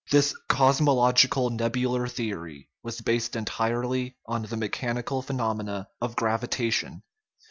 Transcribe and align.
This" 0.09 0.33
cosmological 0.49 1.51
nebular 1.51 2.07
theory" 2.07 2.67
was 2.83 3.01
based 3.01 3.35
entirely 3.35 4.17
on 4.25 4.41
the 4.41 4.57
mechanical 4.57 5.21
phenomena 5.21 5.89
of 6.01 6.15
gravitation. 6.15 7.03